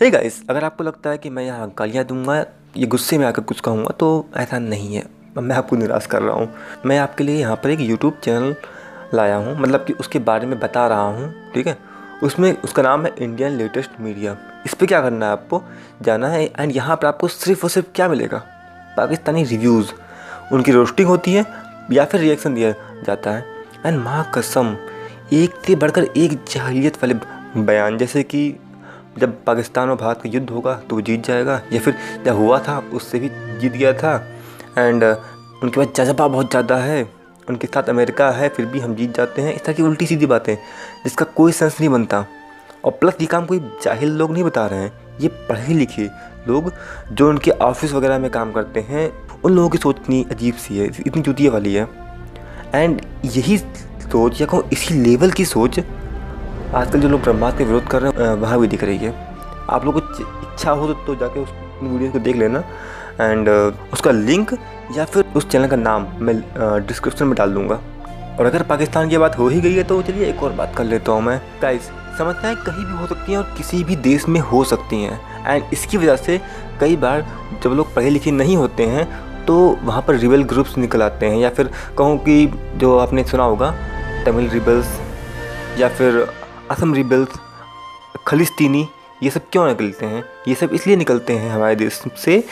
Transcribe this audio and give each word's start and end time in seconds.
Hey 0.00 0.08
guys 0.10 0.40
अगर 0.50 0.64
आपको 0.64 0.84
लगता 0.84 1.10
है 1.10 1.18
कि 1.18 1.30
मैं 1.30 1.44
यहाँ 1.44 1.68
गालियाँ 1.78 2.04
दूँगा, 2.04 2.34
ये 2.76 2.86
गुस्से 2.86 3.18
में 3.18 3.24
आकर 3.26 3.42
कुछ 3.42 3.60
कहूँगा 3.60 3.90
तो 4.00 4.08
ऐसा 4.36 4.58
नहीं 4.58 4.94
है। 4.94 5.04
मैं 5.38 5.56
आपको 5.56 5.76
निराश 5.76 6.06
कर 6.06 6.22
रहा 6.22 6.34
हूँ। 6.36 6.48
मैं 6.86 6.98
आपके 6.98 7.24
लिए 7.24 7.36
यहाँ 7.36 7.56
पर 7.56 7.70
एक 7.70 7.80
यूट्यूब 7.80 8.18
चैनल 8.24 8.54
लाया 9.14 9.36
हूँ 9.36 9.56
मतलब 9.60 9.84
कि 9.84 9.92
उसके 9.92 10.18
बारे 10.18 10.46
में 10.46 10.58
बता 10.60 10.86
रहा 10.86 11.06
हूँ, 11.06 11.32
ठीक 11.54 11.66
है? 11.66 11.76
उसमें, 12.22 12.52
उसका 12.54 12.82
नाम 12.82 13.06
है 13.06 13.14
इंडियन 13.18 13.56
लेटेस्ट 13.58 14.00
मीडिया 14.00 14.36
इस 14.66 14.74
पर 14.74 14.86
क्या 14.86 15.00
करना 15.00 15.26
है 15.26 15.32
आपको? 15.32 15.62
जाना 16.02 16.28
है 16.28 16.44
एंड 16.44 16.76
यहाँ 16.76 16.96
पर 16.96 17.06
आपको 17.06 17.28
सिर्फ़ 17.28 17.62
और 17.62 17.70
सिर्फ़ 17.70 17.88
क्या 17.94 18.08
मिलेगा? 18.08 18.42
पाकिस्तानी 18.96 19.44
रिव्यूज़ 19.44 19.92
उनकी 20.52 20.72
रोस्टिंग 20.72 21.08
होती 21.08 21.32
है, 21.32 21.46
या 21.92 22.04
फिर 22.04 22.20
रिएक्शन 22.20 22.54
दिया 22.54 22.74
जाता 23.06 23.30
है। 23.30 23.44
एंड 23.86 23.98
माँ 24.00 24.30
कसम, 24.34 24.76
एक 25.32 25.54
से 25.66 25.74
बढ़कर 25.74 26.04
एक 26.04 26.38
जाहिलियत 26.44 27.02
वाले 27.02 27.14
बयान, 27.56 27.98
जैसे 27.98 28.22
कि 28.22 28.48
जब 29.18 29.44
पाकिस्तान 29.44 29.90
और 29.90 29.96
भारत 29.96 30.20
का 30.22 30.28
युद्ध 30.28 30.48
होगा 30.50 30.74
तो 30.80 30.96
वो 30.96 31.02
जीत 31.02 31.26
जाएगा, 31.26 31.60
या 31.72 31.80
फिर 31.80 31.94
जब 32.24 32.36
हुआ 32.36 32.58
था, 32.58 32.78
उससे 32.92 33.18
भी 33.18 33.28
जीत 33.60 33.72
गया 33.72 33.92
था। 33.94 34.14
एंड 34.78 35.04
उनके 35.04 35.76
पास 35.76 35.94
जज्बा 35.96 36.28
बहुत 36.28 36.50
ज़्यादा 36.50 36.76
है, 36.76 37.02
उनके 37.48 37.66
साथ 37.66 37.88
अमेरिका 37.88 38.30
है, 38.30 38.48
फिर 38.48 38.66
भी 38.66 38.80
हम 38.80 38.94
जीत 38.94 39.16
जाते 39.16 39.42
हैं। 39.42 39.54
इस 39.54 39.64
तरह 39.64 39.74
की 39.74 39.82
उल्टी 39.82 40.06
सीधी 40.06 40.26
बातें, 40.26 40.54
जिसका 41.04 41.24
कोई 41.36 41.52
सेंस 41.52 41.80
नहीं 41.80 41.90
बनता। 41.90 42.24
और 42.84 42.92
प्लस 42.92 43.14
ये 43.20 43.26
काम 43.26 43.46
कोई 43.46 43.58
जाहिल 43.84 44.10
लोग 44.12 44.32
नहीं 44.32 44.44
बता 44.44 44.66
रहे 44.66 44.80
हैं, 44.80 44.92
ये 45.20 45.28
पढ़े 45.48 45.74
लिखे 45.74 46.08
लोग, 46.48 46.72
जो 47.12 47.28
उनके 47.28 47.50
ऑफ़िस 47.50 47.92
वगैरह 47.92 48.18
में 48.18 48.30
काम 48.30 48.52
करते 48.52 48.80
हैं, 48.80 49.10
उन 49.44 49.52
लोगों 49.52 49.68
की 49.68 49.78
सोच 49.78 49.96
इतनी 50.00 50.24
अजीब 50.30 50.54
सी 50.56 50.78
है, 50.78 50.90
इतनी 51.06 51.22
जुतिया 51.22 51.52
वाली 51.52 51.74
है। 51.74 51.88
एंड 52.74 53.00
यही 53.24 53.56
सोच 53.58 54.40
या 54.40 54.46
कहूँ 54.46 54.68
इसी 54.72 54.94
लेवल 54.94 55.30
की 55.30 55.44
सोच 55.44 55.78
आजकल 56.74 57.00
जो 57.00 57.08
लोग 57.08 57.20
ब्रह्मास्त्र 57.22 57.58
के 57.58 57.64
विरोध 57.64 57.86
कर 57.88 58.02
रहे 58.02 58.24
हैं 58.24 58.34
वहाँ 58.36 58.58
भी 58.60 58.66
दिख 58.68 58.82
रही 58.84 58.98
है। 58.98 59.12
आप 59.70 59.84
लोग 59.84 59.94
को 59.94 60.22
इच्छा 60.44 60.70
हो 60.70 60.92
तो 61.06 61.14
जाके 61.14 61.40
उस 61.40 61.48
वीडियो 61.82 62.10
को 62.12 62.18
देख 62.18 62.36
लेना। 62.36 62.58
एंड 63.20 63.48
उसका 63.92 64.10
लिंक 64.10 64.52
या 64.96 65.04
फिर 65.04 65.24
उस 65.36 65.48
चैनल 65.50 65.68
का 65.68 65.76
नाम 65.76 66.06
मैं 66.20 66.36
डिस्क्रिप्शन 66.86 67.26
में 67.26 67.34
डाल 67.34 67.52
दूँगा। 67.54 67.80
और 68.38 68.46
अगर 68.46 68.62
पाकिस्तान 68.62 69.08
की 69.08 69.18
बात 69.18 69.38
हो 69.38 69.48
ही 69.48 69.60
गई 69.60 69.74
है 69.74 69.82
तो 69.84 70.00
चलिए 70.02 70.28
एक 70.28 70.42
और 70.42 70.52
बात 70.52 70.74
कर 70.76 70.84
लेता 70.84 71.12
हूँ 71.12 71.22
मैं। 71.22 71.40
गाइस 71.62 71.90
समस्याएँ 72.18 72.56
कहीं 72.56 72.84
भी 72.84 72.92
हो 72.92 73.06
सकती 73.06 73.32
हैं 73.32 73.38
और 73.38 73.52
किसी 73.56 73.82
भी 73.84 73.96
देश 74.02 74.28
में 74.28 74.40
हो 74.42 74.62
सकती 74.64 75.02
हैं। 75.02 75.20
एंड 75.46 75.72
इसकी 75.72 75.96
वजह 75.96 76.16
से 76.16 76.40
कई 76.80 76.96
बार 76.96 77.26
जब 77.64 77.70
लोग 77.70 77.94
पढ़े 77.94 78.10
लिखे 78.10 78.30
नहीं 78.30 78.56
होते 78.56 78.86
हैं 78.86 79.08
तो 79.46 79.56
वहाँ 79.82 80.02
पर 80.02 80.14
रिबल 80.16 80.42
ग्रुप्स 80.44 80.76
निकल 80.78 81.02
आते 81.02 81.26
हैं। 81.26 81.38
या 81.38 81.50
फिर 81.50 81.70
कहूँ 81.98 82.18
कि 82.18 82.46
जो 82.76 82.96
आपने 82.98 83.24
सुना 83.24 83.44
होगा 83.44 83.70
तमिल 84.26 84.48
रिबल्स 84.50 84.98
या 85.78 85.88
फिर 85.88 86.26
असम 86.70 86.94
रिबल्स, 86.94 87.28
खलिस्तीनी, 88.26 88.86
ये 89.22 89.30
सब 89.30 89.42
क्यों 89.52 89.66
निकलते 89.66 90.06
हैं? 90.06 90.22
ये 90.48 90.54
सब 90.54 90.70
इसलिए 90.74 90.96
निकलते 90.96 91.32
हैं 91.32 91.50
हमारे 91.50 91.76
देश 91.76 92.00
से 92.18 92.42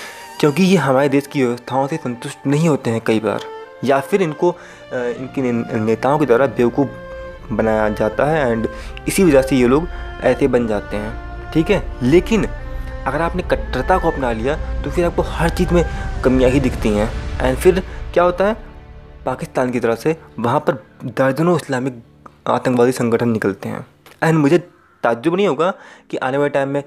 क्योंकि 0.40 0.62
ये 0.62 0.76
हमारे 0.76 1.08
देश 1.08 1.26
की 1.26 1.42
व्यवस्थाओं 1.44 1.86
से 1.86 1.96
संतुष्ट 1.96 2.46
नहीं 2.46 2.68
होते 2.68 2.90
हैं 2.90 3.00
कई 3.06 3.20
बार। 3.20 3.40
या 3.84 3.98
फिर 4.00 4.22
इनको 4.22 4.54
इनके 4.94 5.52
नेताओं 5.80 6.18
के 6.18 6.26
द्वारा 6.26 6.46
बेवकूफ़ 6.46 7.52
बनाया 7.52 7.88
जाता 7.90 8.24
है 8.26 8.50
एंड 8.50 8.68
इसी 9.08 9.24
वजह 9.24 9.42
से 9.42 9.56
ये 9.56 9.66
लोग 9.68 9.88
ऐसे 10.22 10.48
बन 10.48 10.66
जाते 10.66 10.96
हैं। 10.96 11.52
ठीक 11.52 11.70
है? 11.70 11.82
लेकिन 12.02 12.44
अगर 12.44 13.22
आपने 13.22 13.42
कट्टरता 13.42 13.98
को 13.98 14.10
अपना 14.10 14.32
लिया 14.32 14.56
तो 14.82 14.90
फिर 14.90 15.04
आपको 15.04 15.22
हर 15.22 15.50
चीज़ 15.50 15.74
में 15.74 15.84
कमियाँ 16.24 16.50
ही 16.50 16.60
दिखती 16.60 16.88
हैं। 16.88 17.08
एंड 17.42 17.58
फिर 17.58 17.82
क्या 18.14 18.24
होता 18.24 18.46
है? 18.46 18.54
पाकिस्तान 19.26 19.70
की 19.70 19.80
तरफ़ 19.80 19.98
से 19.98 20.16
वहाँ 20.38 20.60
पर 20.60 20.84
दर्जनों 21.04 21.56
इस्लामिक 21.56 22.02
आतंकवादी 22.48 22.92
संगठन 22.92 23.28
निकलते 23.28 23.68
हैं। 23.68 23.86
एंड 24.25 24.39
मुझे 24.39 24.58
ताज्जुब 25.03 25.36
नहीं 25.36 25.48
होगा 25.48 25.72
कि 26.11 26.17
आने 26.19 26.39
वाले 26.39 26.50
टाइम 26.50 26.69
में 26.69 26.83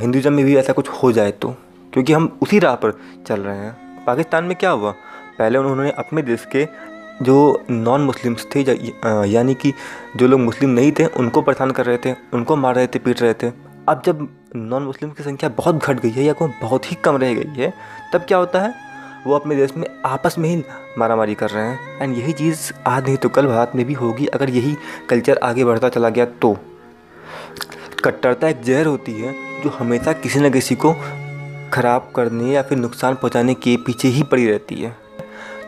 हिंदुज़म 0.00 0.32
में 0.32 0.44
भी 0.44 0.56
ऐसा 0.56 0.72
कुछ 0.72 0.88
हो 0.92 1.12
जाए 1.12 1.30
तो 1.32 1.54
क्योंकि 1.92 2.12
हम 2.12 2.38
उसी 2.42 2.58
राह 2.58 2.74
पर 2.74 2.92
चल 3.26 3.40
रहे 3.40 3.56
हैं। 3.56 4.04
पाकिस्तान 4.04 4.44
में 4.44 4.56
क्या 4.56 4.70
हुआ? 4.70 4.90
पहले 5.38 5.58
उन्होंने 5.58 5.90
अपने 5.90 6.22
देश 6.22 6.46
के 6.52 6.66
जो 7.22 7.64
नॉन 7.70 8.00
मुस्लिम्स 8.00 8.46
थे 8.54 8.60
यानी 9.28 9.54
कि 9.54 9.72
जो 10.16 10.26
लोग 10.26 10.40
मुस्लिम 10.40 10.70
नहीं 10.70 10.92
थे, 10.92 11.06
उनको 11.06 11.42
परेशान 11.42 11.70
कर 11.70 11.86
रहे 11.86 11.98
थे, 11.98 12.14
उनको 12.34 12.56
मार 12.56 12.74
रहे 12.74 12.86
थे, 12.86 12.98
पीट 12.98 13.22
रहे 13.22 13.34
थे। 13.34 13.50
अब 13.88 14.02
जब 14.04 14.28
नॉन 14.56 14.82
मुस्लिम 14.82 15.10
की 15.10 15.22
संख्या 15.22 15.48
बहुत 15.48 15.76
घट 15.76 16.00
गई 16.00 16.10
है, 16.10 16.24
या 16.24 16.32
कोई 16.32 16.48
बहुत 16.62 16.90
ही 16.92 16.96
कम 17.04 17.16
रह 17.16 17.34
गई 17.34 17.60
है, 17.60 17.72
तब 18.12 18.20
क्या 18.20 18.38
होता 18.38 18.60
है? 18.60 18.74
वो 19.26 19.34
अपने 19.34 19.56
देश 19.56 19.76
में 19.76 19.86
आपस 20.04 20.38
में 20.38 20.48
ही 20.48 20.62
मारामारी 20.98 21.34
कर 21.34 21.50
रहे 21.50 21.64
हैं। 21.64 22.02
एंड 22.02 22.16
यही 22.18 22.32
चीज़ 22.32 22.72
आज 22.86 23.04
नहीं 23.04 23.16
तो 23.16 23.28
कल 23.28 23.46
भारत 23.46 23.72
में 23.74 23.84
भी 23.86 23.94
होगी, 23.94 24.26
अगर 24.26 24.50
यही 24.50 24.76
कल्चर 25.08 25.38
आगे 25.42 25.64
बढ़ता 25.64 25.88
चला 25.88 26.08
गया 26.08 26.24
तो। 26.42 26.56
कट्टरता 28.04 28.48
एक 28.48 28.62
जहर 28.62 28.86
होती 28.86 29.12
है, 29.12 29.34
जो 29.62 29.70
हमेशा 29.70 30.12
किसी 30.14 30.40
न 30.40 30.50
किसी 30.50 30.74
को 30.74 30.92
ख़राब 31.72 32.10
करने 32.16 32.52
या 32.52 32.62
फिर 32.62 32.78
नुकसान 32.78 33.14
पहुँचाने 33.14 33.54
के 33.54 33.76
पीछे 33.76 34.08
ही 34.08 34.22
पड़ी 34.22 34.46
रहती 34.46 34.74
है। 34.74 34.90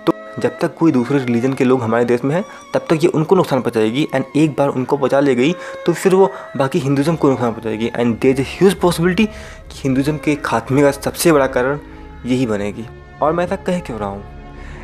तो 0.07 0.13
जब 0.41 0.59
तक 0.59 0.75
कोई 0.75 0.93
दूसरे 0.93 1.19
रिलीजन 1.19 1.53
के 1.53 1.65
लोग 1.65 1.83
हमारे 1.83 2.05
देश 2.05 2.25
में 2.25 2.35
हैं, 2.35 2.45
तब 2.75 2.87
तक 2.91 2.99
ये 3.03 3.09
उनको 3.09 3.37
नुकसान 3.37 3.61
पहुंचाएगी 3.61 4.07
एंड 4.15 4.25
एक 4.37 4.55
बार 4.59 4.69
उनको 4.69 4.97
पहुँचा 4.97 5.21
ले 5.21 5.35
गई 5.35 5.53
तो 5.87 5.93
फिर 5.93 6.15
वो 6.15 6.31
बाकी 6.57 6.79
हिंदुज़म 6.79 7.17
को 7.17 7.31
नुकसान 7.31 7.53
पहुंचाएगी। 7.53 7.91
And 7.97 8.19
there 8.21 8.41
is 8.41 8.47
huge 8.49 8.75
possibility 8.75 9.25
कि 9.25 9.81
हिंदुज़म 9.83 10.17
के 10.17 10.35
खात्मे 10.45 10.83
का 10.83 10.91
सबसे 10.91 11.33
बड़ा 11.33 11.47
कारण 11.49 11.79
यही 12.27 12.47
बनेगी। 12.47 12.87
और 13.23 13.33
मैं 13.33 13.45
ऐसा 13.45 13.57
कह 13.57 13.79
क्यों 13.81 13.99
रहा 13.99 14.09
हूँ? 14.09 14.25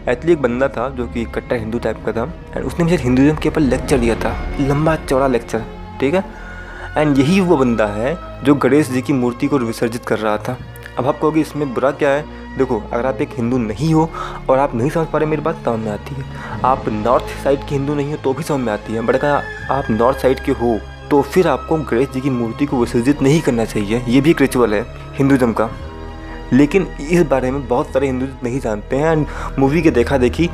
एक्चुअली 0.09 0.33
एक 0.33 0.43
बंदा 0.43 0.69
था 0.69 0.89
जो 0.89 1.07
कि 1.07 1.25
कट्टर 1.35 1.57
हिंदू 1.57 1.79
टाइप 1.79 2.05
का 2.07 2.13
था 2.13 2.33
एंड 2.57 2.65
उसने 2.67 2.85
मुझे 2.85 2.97
हिंदुज़म 2.97 3.37
के 3.37 3.49
ऊपर 3.49 3.61
लेक्चर 3.61 3.99
दिया 3.99 4.15
था, 4.17 4.37
लंबा 4.61 4.97
चौड़ा 4.99 5.27
लेक्चर 5.29 5.65
ठीक 6.01 6.15
है? 6.15 6.25
एंड 6.99 7.19
यही 7.19 7.41
वो 7.41 7.57
बंदा 7.57 7.87
है 7.87 8.17
जो 8.45 8.55
गणेश 8.55 8.89
जी 8.91 9.03
की 9.03 9.13
मूर्ति 9.13 9.47
को 9.47 9.59
विसर्जित 9.59 10.05
कर 10.05 10.19
रहा 10.19 10.37
था। 10.39 10.57
अब 10.99 11.07
आप 11.07 11.19
कहोगे, 11.21 11.41
इसमें 11.41 11.73
बुरा 11.75 11.91
क्या 11.91 12.11
है? 12.11 12.25
देखो, 12.59 12.79
अगर 12.93 13.07
आप 13.07 13.21
एक 13.21 13.35
हिंदू 13.37 13.59
नहीं 13.59 13.93
हो 13.95 14.09
और 14.51 14.59
आप 14.59 14.75
नहीं 14.75 14.91
समझ 14.91 15.07
पा 15.07 15.19
रहे, 15.19 15.29
मेरी 15.29 15.43
बात 15.43 15.65
समझ 15.65 15.81
में 15.81 15.91
आती 15.93 16.15
है। 16.15 16.25
आप 16.65 16.89
नॉर्थ 16.89 17.25
साइड 17.45 17.61
के 17.61 17.75
हिंदू 17.75 17.95
नहीं 17.95 18.11
हो 18.11 18.17
तो 18.17 18.33
भी 18.33 18.43
समझ 18.43 18.61
में 18.61 18.73
आती 18.73 18.93
है। 18.93 19.01
बट 19.01 19.17
अगर 19.17 19.43
आप 19.73 19.91
नॉर्थ 19.91 20.19
साइड 20.19 20.41
के 20.41 20.53
हो 20.53 20.79
तो 21.11 21.21
फिर 21.25 21.49
आपको 21.49 21.77
गणेश 21.85 22.09
जी 22.09 22.21
की 22.21 22.31
मूर्ति 22.31 22.67
को 22.67 22.77
विसर्जित 22.77 23.23
नहीं 23.23 23.41
करना 23.41 23.65
चाहिए। 23.65 24.03
ये 24.09 24.21
भी 24.21 24.31
एक 24.31 24.41
रिचुअल 24.41 24.75
है, 24.75 24.85
हिंदुज़म 25.19 25.53
का। 25.53 25.71
लेकिन 26.53 26.87
इस 27.01 27.23
बारे 27.23 27.51
में 27.51 27.67
बहुत 27.69 27.87
सारे 27.87 28.07
हिंदू 28.07 28.27
नहीं 28.45 28.61
जानते 28.61 28.97
हैं। 28.97 29.13
एंड 29.13 29.27
मूवी 29.59 29.83
के 29.83 29.91
देखा 29.91 30.19
देखी 30.19 30.47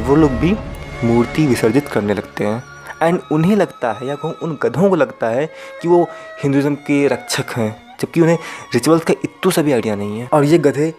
वो 0.00 0.14
लोग 0.16 0.30
भी 0.32 0.56
मूर्ति 1.04 1.46
विसर्जित 1.46 1.88
करने 1.88 2.14
लगते 2.14 2.44
हैं। 2.44 2.62
एंड 3.02 3.20
उन्हें 3.32 3.56
लगता 3.56 3.92
है, 3.92 4.06
या 4.06 4.14
कहूँ, 4.14 4.34
उन 4.34 4.58
गधों 4.62 4.88
को 4.90 4.96
लगता 4.96 5.28
है 5.28 5.46
कि 5.82 5.88
वो 5.88 6.02
हिंदुज़म 6.42 6.74
के 6.86 7.06
रक्षक 7.08 7.56
हैं, 7.56 7.70
जबकि 8.00 8.20
उन्हें 8.20 8.38
रिचुअल्स 8.74 9.04
का 9.04 9.14
इतू 9.24 9.50
सा 9.50 9.62
भी 9.62 9.72
आइडिया 9.72 9.94
नहीं 9.94 10.20
है। 10.20 10.28
और 10.32 10.44
ये 10.44 10.58
गधे 10.58 10.92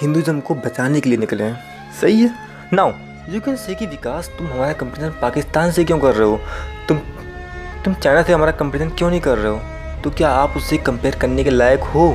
हिंदुज़म 0.00 0.40
को 0.40 0.54
बचाने 0.56 1.00
के 1.00 1.08
लिए 1.08 1.18
निकले 1.18 1.44
हैं। 1.44 1.92
सही 2.00 2.22
है। 2.22 2.30
नाउ 2.72 2.92
यू 3.28 3.40
कैन 3.40 3.56
से 3.56 3.74
कि 3.74 3.86
विकास, 3.86 4.30
तुम 4.38 4.46
हमारा 4.46 4.72
कंपेरिजन 4.72 5.20
पाकिस्तान 5.22 5.70
से 5.70 5.84
क्यों 5.84 5.98
कर 5.98 6.14
रहे 6.14 6.28
हो? 6.28 6.38
तुम 6.88 7.00
तुम 7.84 7.94
चाइना 7.94 8.22
से 8.22 8.32
हमारा 8.32 8.52
कंपेरिजन 8.52 8.90
क्यों 8.90 9.10
नहीं 9.10 9.20
कर 9.20 9.38
रहे 9.38 9.52
हो? 9.52 9.60
तो 10.04 10.10
क्या 10.10 10.28
आप 10.30 10.56
उससे 10.56 10.76
कंपेयर 10.78 11.14
करने 11.14 11.44
के 11.44 11.50
लायक 11.50 11.80
हो? 11.84 12.08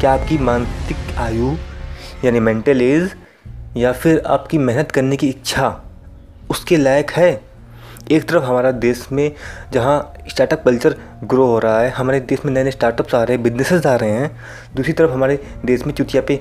क्या 0.00 0.12
आपकी 0.12 0.38
मानसिक 0.38 1.16
आयु, 1.18 1.54
यानी 2.24 2.40
मेंटल 2.40 2.82
एज 2.82 3.14
या 3.76 3.92
फिर 3.92 4.22
आपकी 4.26 4.58
मेहनत 4.58 4.90
करने 4.90 5.16
की 5.16 5.28
इच्छा, 5.28 5.68
उसके 6.50 6.76
लायक 6.76 7.10
है? 7.10 7.53
एक 8.12 8.28
तरफ़ 8.28 8.42
हमारा 8.44 8.70
देश 8.70 9.06
में 9.12 9.30
जहाँ 9.72 10.14
स्टार्टअप 10.28 10.62
कल्चर 10.64 10.96
ग्रो 11.24 11.46
हो 11.46 11.58
रहा 11.58 11.80
है, 11.80 11.90
हमारे 11.90 12.20
देश 12.20 12.44
में 12.44 12.52
नए 12.52 12.64
नए 12.64 12.70
स्टार्टअप्स 12.70 13.14
आ 13.14 13.22
रहे 13.22 13.36
हैं 13.36 13.42
बिजनेसेस 13.42 13.86
आ 13.86 13.94
रहे 13.96 14.10
हैं, 14.10 14.30
दूसरी 14.76 14.92
तरफ़ 14.92 15.10
हमारे 15.10 15.38
देश 15.64 15.86
में 15.86 15.92
चुतिया 15.94 16.22
पे 16.22 16.40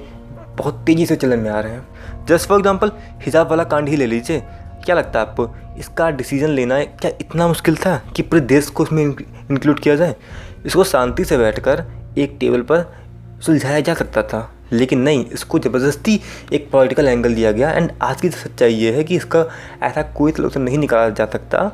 बहुत 0.57 0.83
तेज़ी 0.85 1.05
से 1.05 1.15
चलन 1.15 1.39
में 1.39 1.49
आ 1.51 1.59
रहे 1.59 1.73
हैं। 1.73 2.25
जस्ट 2.27 2.47
फॉर 2.49 2.59
एग्ज़ाम्पल 2.59 2.91
हिजाब 3.21 3.49
वाला 3.49 3.63
कांड 3.63 3.89
ही 3.89 3.95
ले 3.95 4.05
लीजिए। 4.05 4.39
क्या 4.85 4.95
लगता 4.95 5.19
है 5.19 5.25
आपको, 5.25 5.49
इसका 5.79 6.09
डिसीज़न 6.11 6.49
लेना 6.49 6.75
है, 6.75 6.85
क्या 6.85 7.11
इतना 7.21 7.47
मुश्किल 7.47 7.75
था 7.75 7.97
कि 8.15 8.21
पूरे 8.21 8.41
देश 8.43 8.67
को 8.67 8.83
उसमें 8.83 9.03
इंक्लूड 9.03 9.79
किया 9.79 9.95
जाए? 9.95 10.15
इसको 10.65 10.83
शांति 10.83 11.25
से 11.25 11.37
बैठकर 11.37 11.85
एक 12.17 12.37
टेबल 12.39 12.61
पर 12.61 12.85
सुलझाया 13.41 13.79
जा 13.79 13.93
सकता 13.93 14.23
था। 14.23 14.49
लेकिन 14.73 14.99
नहीं, 14.99 15.25
इसको 15.25 15.59
ज़बरदस्ती 15.59 16.19
एक 16.53 16.69
पॉलिटिकल 16.71 17.07
एंगल 17.07 17.35
दिया 17.35 17.51
गया। 17.51 17.71
एंड 17.71 17.91
आज 18.01 18.21
की 18.21 18.29
सच्चाई 18.29 18.73
ये 18.73 18.91
है 18.91 19.03
कि 19.03 19.15
इसका 19.15 19.45
ऐसा 19.83 20.01
कोई 20.17 20.31
सलूशन 20.31 20.61
नहीं 20.61 20.77
निकाला 20.77 21.09
जा 21.09 21.25
सकता, 21.25 21.71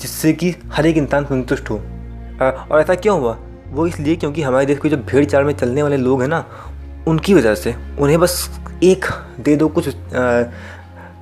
जिससे 0.00 0.32
कि 0.32 0.54
हर 0.72 0.86
एक 0.86 0.96
इंसान 0.96 1.24
संतुष्ट 1.24 1.70
हो। 1.70 1.76
और 1.76 2.80
ऐसा 2.80 2.94
क्यों 2.94 3.18
हुआ? 3.20 3.36
वो 3.68 3.86
इसलिए 3.86 4.16
क्योंकि 4.16 4.42
हमारे 4.42 4.66
देश 4.66 4.78
के 4.78 4.88
जो 4.88 4.96
भीड़ 4.96 5.24
चाड़ 5.24 5.44
में 5.44 5.52
चलने 5.54 5.82
वाले 5.82 5.96
लोग 5.96 6.22
हैं 6.22 6.28
ना, 6.28 6.44
उनकी 7.08 7.34
वजह 7.34 7.54
से, 7.54 7.74
उन्हें 8.00 8.18
बस 8.20 8.50
एक, 8.82 9.04
दे 9.40 9.56
दो 9.56 9.68
कुछ 9.68 9.88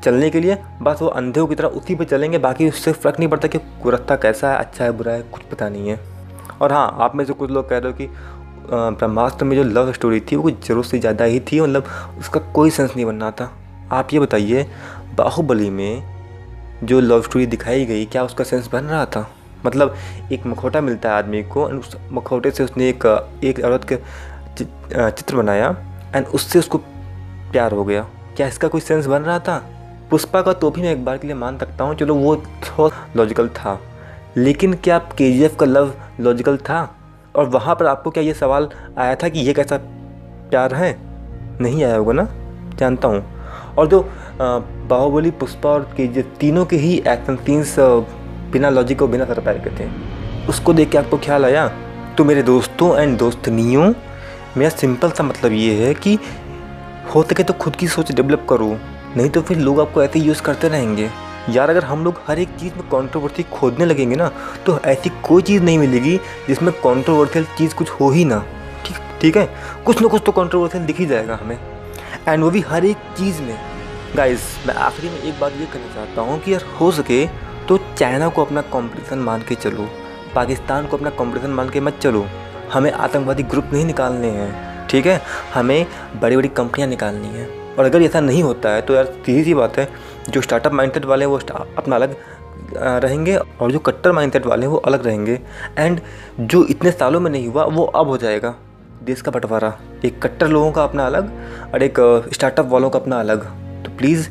चलने 0.05 0.31
के 0.31 0.41
लिए, 0.41 0.57
बस 0.83 0.99
वो 1.03 1.09
अंधे 1.09 1.47
की 1.47 1.55
तरह 1.55 1.69
उसी 1.71 1.95
पर 1.95 2.05
चलेंगे, 2.05 2.39
बाकी 2.39 2.69
उससे 2.69 2.93
फ़र्क 2.93 3.19
नहीं 3.19 3.29
पड़ता 3.29 3.49
कि 3.49 3.59
रास्ता 3.87 4.17
कैसा 4.17 4.53
है 4.53 4.59
अच्छा 4.59 4.85
है, 4.85 4.93
बुरा 4.93 5.13
है, 5.13 5.23
कुछ 5.23 5.43
पता 5.43 5.69
नहीं 5.69 5.89
है। 5.89 5.99
और 6.61 6.73
हाँ 6.73 6.97
आप 7.01 7.17
में 7.17 7.25
से 7.25 7.33
कुछ 7.33 7.51
लोग 7.51 7.69
कह 7.69 7.79
रहे 7.79 7.93
हो 7.93 7.97
कि 7.99 8.09
ब्रह्मास्त्र 8.73 9.45
में 9.45 9.57
जो 9.57 9.63
लव 9.65 9.93
स्टोरी 9.93 10.21
थी, 10.21 10.37
वो 10.37 10.43
कुछ 10.43 10.69
ज़रूरत 10.69 10.87
से 10.87 10.99
ज़्यादा 10.99 11.25
ही 11.25 11.41
थी 11.43 11.61
मतलब 11.61 11.85
उसका 12.19 12.41
कोई 12.53 12.71
सेंस 12.71 12.91
नहीं 12.91 13.07
बनना 13.07 13.31
था। 13.31 13.51
आप 13.93 14.13
ये 14.13 14.21
बताइए, 14.21 14.67
बाहुबली 15.17 15.71
में 15.71 16.03
जो 16.85 17.01
लव 17.01 17.23
स्टोरी 17.23 17.47
दिखाई 17.47 17.85
गई, 17.87 18.05
क्या 18.07 18.25
उसका 18.25 18.45
सेंस 18.45 18.69
बन 18.73 18.85
रहा 18.85 19.05
था? 19.07 19.29
मतलब 19.67 19.95
एक 20.33 20.47
मखौटा 20.47 20.81
मिलता 20.81 21.09
है 21.09 21.15
आदमी 21.15 21.43
को 21.45 21.69
एंड 21.69 21.81
उस 21.81 21.97
मखौटे 22.13 22.51
से 22.51 22.65
उसने 22.65 22.89
एक 22.89 23.05
एक 23.45 23.61
औरत 23.65 23.85
के 23.85 23.97
चित्र 25.11 25.37
बनाया 25.37 25.77
एंड 26.15 26.27
उससे 26.27 26.59
उसको 26.59 26.79
प्यार 26.79 27.73
हो 27.73 27.85
गया। 27.85 28.07
क्या 28.37 28.47
इसका 28.47 28.69
कोई 28.69 28.81
सेंस 28.81 29.07
बन 29.07 29.23
रहा 29.23 29.39
था? 29.39 29.59
पुष्पा 30.11 30.43
का 30.43 30.53
तो 30.53 30.71
भी 30.71 30.83
मैं 30.83 30.93
एक 30.93 31.05
बार 31.05 31.19
के 31.19 31.27
लिए 31.27 31.37
मान 31.37 31.59
सकता 31.59 31.85
हूँ, 31.85 31.95
चलो 31.95 32.15
वो 32.15 32.37
थोड़ा 32.37 32.97
लॉजिकल 33.17 33.49
था। 33.49 33.79
लेकिन 34.37 34.75
क्या 34.75 34.99
के 35.19 35.49
का 35.51 35.67
लव 35.67 35.93
लॉजिकल 36.21 36.57
था? 36.59 36.83
और 37.35 37.49
वहाँ 37.49 37.75
पर 37.75 37.87
आपको 37.87 38.11
क्या 38.11 38.23
ये 38.23 38.35
सवाल 38.35 38.69
आया 38.99 39.15
था 39.15 39.29
कि 39.29 39.41
ये 39.41 39.53
कैसा 39.55 39.77
प्यार 39.77 40.75
है? 40.75 40.97
नहीं 41.61 41.85
आया 41.85 41.97
होगा 41.97 42.13
ना? 42.13 42.29
जानता 42.79 43.09
हूँ। 43.09 43.25
और 43.79 43.87
जो 43.87 44.01
बाहुबली, 44.41 45.31
पुष्पा 45.31 45.71
और 45.71 45.83
के 45.97 46.07
जी 46.07 46.23
तीनों 46.41 46.65
के 46.65 46.77
ही 46.77 46.97
एक्शन 46.99 47.37
सीन्स 47.37 47.75
बिना 48.53 48.71
लॉजिक 48.71 49.03
और 49.03 49.09
बिना 49.09 49.25
सर 49.25 49.41
पैर 49.41 49.59
के 49.59 49.71
थे। 49.79 49.89
उसको 50.49 50.73
देख 50.73 50.91
के 50.91 50.99
आपको 50.99 51.19
ख्याल 51.19 51.45
आया? 51.45 51.67
तो 52.19 52.25
मेरे 52.25 52.43
दोस्तों 52.43 52.97
एंड 52.99 53.19
दोस्त 53.19 53.39
दोस्तनियों, 53.39 53.93
मेरा 54.57 54.71
सिंपल 54.71 55.11
सा 55.11 55.25
मतलब 55.25 55.53
ये 55.53 55.75
है 55.87 55.93
कि 55.95 56.19
हो 57.15 57.23
सके 57.23 57.43
तो 57.43 57.53
खुद 57.55 57.77
की 57.77 57.89
सोच 57.89 58.13
डेवलप 58.13 58.47
करो, 58.51 58.77
नहीं 59.17 59.29
तो 59.31 59.41
फिर 59.43 59.59
लोग 59.59 59.81
आपको 59.81 60.03
ऐसे 60.03 60.19
यूज़ 60.19 60.43
करते 60.43 60.69
रहेंगे। 60.69 61.09
यार, 61.49 61.71
अगर 61.71 61.85
हम 61.85 62.05
लोग 62.05 62.21
हर 62.29 62.39
एक 62.39 62.49
चीज़ 62.51 62.75
में 62.75 62.83
कंट्रोवर्सी 62.89 63.43
खोदने 63.43 63.85
लगेंगे 63.85 64.17
ना 64.17 64.31
तो 64.67 64.79
ऐसी 64.81 65.11
कोई 65.25 65.43
चीज़ 65.43 65.63
नहीं 65.63 65.79
मिलेगी 65.79 66.17
जिसमें 66.49 66.73
कंट्रोवर्शियल 66.75 67.45
चीज़ 67.59 67.75
कुछ 67.75 67.91
हो 67.91 68.11
ही 68.11 68.25
ना। 68.25 68.45
ठीक 68.85 68.97
ठीक 69.21 69.37
है? 69.37 69.49
कुछ 69.87 70.01
ना 70.03 70.09
कुछ 70.09 70.23
तो 70.27 70.33
कंट्रोवर्शियल 70.33 70.85
दिख 70.85 70.99
ही 70.99 71.07
जाएगा 71.07 71.39
हमें। 71.43 71.59
एंड 72.29 72.43
वो 72.45 72.51
भी 72.51 72.61
हर 72.61 72.85
एक 72.85 72.97
चीज़ 73.19 73.41
में। 73.43 73.59
गाइस 74.17 74.43
मैं 74.67 74.75
आखिरी 74.75 75.09
में 75.09 75.23
एक 75.23 75.41
बात 75.41 75.53
ये 75.53 75.67
कहना 75.67 75.95
चाहता 75.95 76.23
हूँ 76.23 76.39
कि 76.41 76.53
यार, 76.55 76.65
हो 76.81 76.91
सके 76.93 77.27
तो 77.69 77.79
चाइना 77.99 78.29
को 78.29 78.45
अपना 78.45 78.61
कॉम्पिटिशन 78.69 79.19
मान 79.19 79.43
के 79.49 79.55
चलो। 79.55 79.89
पाकिस्तान 80.35 80.87
को 80.87 80.97
अपना 80.97 81.11
कंपटीशन 81.11 81.51
मान 81.51 81.71
के 81.71 81.81
मत 81.81 81.99
चलो। 81.99 82.27
हमें 82.73 82.91
आतंकवादी 82.93 83.43
ग्रुप 83.43 83.71
नहीं 83.73 83.85
निकालने 83.85 84.29
हैं। 84.29 84.89
ठीक 84.89 85.07
है? 85.07 85.21
हमें 85.55 85.87
बड़ी 86.21 86.37
बड़ी 86.37 86.49
कंपनियाँ 86.49 86.89
निकालनी 86.89 87.29
हैं। 87.29 87.49
और 87.77 87.85
अगर 87.85 88.03
ऐसा 88.03 88.21
नहीं 88.21 88.43
होता 88.43 88.69
है 88.69 88.81
तो 88.83 88.95
यार, 88.95 89.05
सीधी 89.05 89.45
सी 89.45 89.55
बात 89.55 89.79
है 89.79 89.89
जो 90.31 90.41
स्टार्टअप 90.41 90.73
माइंडसेट 90.73 91.05
वाले 91.05 91.25
हैं, 91.25 91.33
वो 91.33 91.39
अपना 91.79 91.97
अलग 91.97 92.17
रहेंगे 92.75 93.37
और 93.37 93.73
जो 93.73 93.79
कट्टर 93.79 94.13
माइंडसेट 94.13 94.47
वाले 94.47 94.67
हैं, 94.67 94.73
वो 94.73 94.79
अलग 94.79 95.07
रहेंगे। 95.07 95.39
एंड 95.79 96.01
जो 96.41 96.65
इतने 96.67 96.91
सालों 96.91 97.21
में 97.21 97.31
नहीं 97.31 97.49
हुआ, 97.49 97.65
वो 97.65 97.85
अब 97.85 98.09
हो 98.09 98.17
जाएगा। 98.17 98.55
देश 99.05 99.23
का 99.23 99.31
बंटवारा। 99.31 99.73
एक 100.05 100.23
कट्टर 100.23 100.49
लोगों 100.49 100.73
का 100.73 100.85
अपना 100.85 101.07
अलग 101.07 101.31
और 101.75 101.83
एक 101.83 101.99
स्टार्टअप 102.33 102.67
वालों 102.67 102.91
का 102.91 102.99
अपना 102.99 103.21
अलग। 103.21 103.45
तो 103.85 103.97
प्लीज़ 103.99 104.29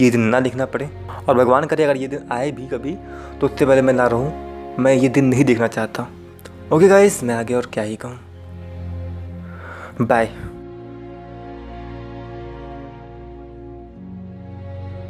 ये 0.00 0.10
दिन 0.10 0.20
ना 0.22 0.40
देखना 0.40 0.66
पड़े। 0.66 0.88
और 1.28 1.34
भगवान 1.36 1.64
करे, 1.64 1.84
अगर 1.84 1.96
ये 1.96 2.08
दिन 2.08 2.28
आए 2.32 2.50
भी 2.50 2.66
कभी 2.68 2.96
तो 3.40 3.46
उससे 3.46 3.66
पहले 3.66 3.82
मैं 3.82 3.94
ना 3.94 4.06
रहूँ। 4.06 4.76
मैं 4.78 4.92
ये 4.94 5.08
दिन 5.08 5.24
नहीं 5.24 5.44
देखना 5.44 5.66
चाहता। 5.68 6.06
ओके 6.72 6.88
गाइस 6.88 7.22
मैं 7.22 7.34
आगे 7.34 7.54
और 7.54 7.66
क्या 7.72 7.84
ही 7.84 7.96
कहूँ। 7.96 8.18
बाय 10.00 10.28